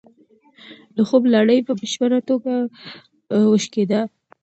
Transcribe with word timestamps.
د 0.95 0.97
خوب 1.07 1.23
لړۍ 1.35 1.59
په 1.67 1.71
بشپړه 1.79 2.19
توګه 2.29 2.53
وشکېده. 3.51 4.01